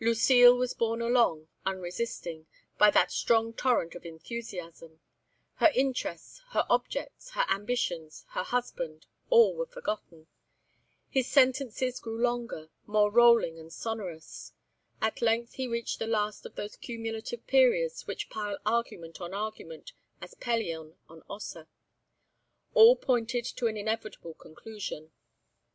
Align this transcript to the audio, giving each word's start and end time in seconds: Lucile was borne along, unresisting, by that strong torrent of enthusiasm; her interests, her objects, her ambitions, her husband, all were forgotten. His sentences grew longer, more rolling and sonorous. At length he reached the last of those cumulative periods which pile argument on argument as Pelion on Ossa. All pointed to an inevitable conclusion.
Lucile 0.00 0.56
was 0.56 0.72
borne 0.72 1.02
along, 1.02 1.46
unresisting, 1.66 2.46
by 2.78 2.90
that 2.90 3.12
strong 3.12 3.52
torrent 3.52 3.94
of 3.94 4.06
enthusiasm; 4.06 4.98
her 5.56 5.70
interests, 5.74 6.40
her 6.52 6.64
objects, 6.70 7.32
her 7.32 7.44
ambitions, 7.50 8.24
her 8.30 8.44
husband, 8.44 9.04
all 9.28 9.54
were 9.54 9.66
forgotten. 9.66 10.26
His 11.10 11.30
sentences 11.30 12.00
grew 12.00 12.18
longer, 12.18 12.70
more 12.86 13.10
rolling 13.10 13.58
and 13.58 13.70
sonorous. 13.70 14.54
At 15.02 15.20
length 15.20 15.52
he 15.56 15.68
reached 15.68 15.98
the 15.98 16.06
last 16.06 16.46
of 16.46 16.54
those 16.54 16.76
cumulative 16.76 17.46
periods 17.46 18.06
which 18.06 18.30
pile 18.30 18.56
argument 18.64 19.20
on 19.20 19.34
argument 19.34 19.92
as 20.18 20.32
Pelion 20.34 20.96
on 21.10 21.22
Ossa. 21.28 21.68
All 22.72 22.96
pointed 22.96 23.44
to 23.44 23.66
an 23.66 23.76
inevitable 23.76 24.32
conclusion. 24.32 25.12